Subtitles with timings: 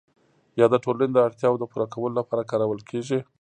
[0.59, 3.19] یا د ټولنې د اړتیاوو د پوره کولو لپاره کارول کیږي؟